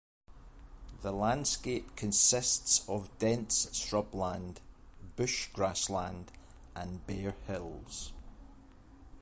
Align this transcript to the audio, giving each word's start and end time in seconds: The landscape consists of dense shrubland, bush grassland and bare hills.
The 1.01 1.11
landscape 1.11 1.95
consists 1.95 2.89
of 2.89 3.15
dense 3.19 3.67
shrubland, 3.71 4.57
bush 5.15 5.49
grassland 5.53 6.31
and 6.75 7.05
bare 7.05 7.35
hills. 7.45 8.11